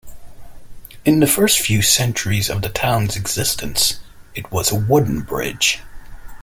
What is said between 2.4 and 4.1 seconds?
of the town's existence,